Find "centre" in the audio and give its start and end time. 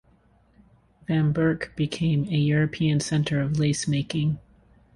2.99-3.39